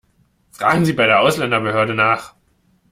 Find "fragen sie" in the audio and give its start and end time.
0.49-0.93